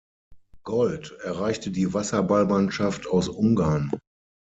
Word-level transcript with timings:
Gold 0.63 1.13
erreichte 1.23 1.69
die 1.69 1.93
Wasserballmannschaft 1.93 3.05
aus 3.05 3.29
Ungarn. 3.29 3.91